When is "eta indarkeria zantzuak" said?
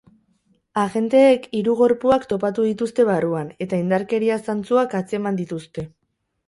3.67-4.99